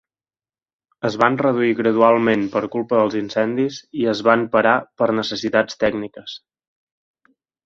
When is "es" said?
1.09-1.17, 4.15-4.25